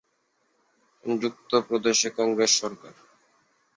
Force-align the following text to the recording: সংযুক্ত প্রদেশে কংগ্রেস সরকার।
সংযুক্ত 1.03 1.51
প্রদেশে 1.67 2.09
কংগ্রেস 2.17 2.51
সরকার। 2.61 2.93